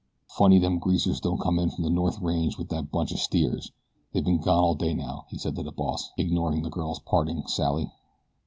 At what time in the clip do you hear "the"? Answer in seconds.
1.83-1.89, 5.61-5.71, 6.63-6.71